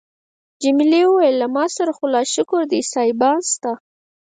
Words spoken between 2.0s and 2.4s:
لا